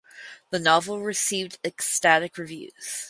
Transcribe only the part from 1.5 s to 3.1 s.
ecstatic reviews.